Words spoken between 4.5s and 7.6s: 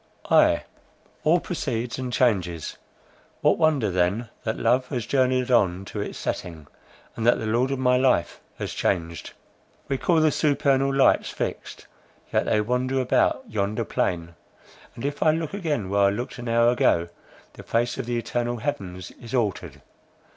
love has journied on to its setting, and that the